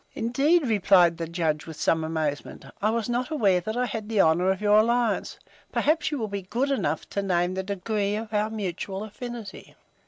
"Indeed, 0.15 0.65
replied 0.67 1.17
the 1.17 1.27
judge, 1.27 1.67
with 1.67 1.79
some 1.79 2.03
amazement," 2.03 2.65
I 2.81 2.89
was 2.89 3.07
not 3.07 3.29
aware 3.29 3.61
that 3.61 3.77
I 3.77 3.85
had 3.85 4.09
the 4.09 4.19
honour 4.19 4.49
of 4.49 4.59
your 4.59 4.79
alliance; 4.79 5.37
perhaps 5.71 6.09
you 6.09 6.17
will 6.17 6.27
be 6.27 6.41
good 6.41 6.71
enough 6.71 7.07
to 7.11 7.21
name 7.21 7.53
the 7.53 7.61
degree 7.61 8.15
of 8.15 8.33
our 8.33 8.49
mutual 8.49 9.03
affinity." 9.03 9.75